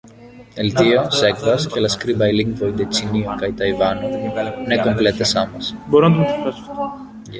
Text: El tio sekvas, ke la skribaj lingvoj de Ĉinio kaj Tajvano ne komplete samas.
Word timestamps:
El 0.61 0.69
tio 0.77 1.01
sekvas, 1.17 1.67
ke 1.73 1.83
la 1.85 1.91
skribaj 1.95 2.29
lingvoj 2.37 2.69
de 2.79 2.87
Ĉinio 2.97 3.35
kaj 3.43 3.49
Tajvano 3.61 4.09
ne 4.73 4.81
komplete 4.89 5.29
samas. 5.33 5.71